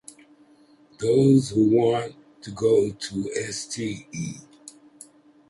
[0.97, 4.07] Those who want to go to Ste.